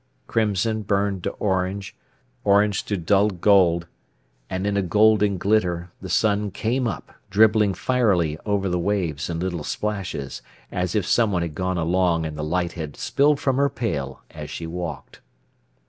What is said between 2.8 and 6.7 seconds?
to dull gold, and in a golden glitter the sun